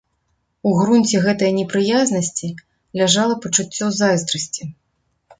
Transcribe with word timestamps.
У 0.67 0.69
грунце 0.77 1.19
гэтае 1.25 1.49
непрыязнасці 1.57 2.49
ляжала 3.01 3.35
пачуццё 3.43 3.91
зайздрасці. 3.99 4.63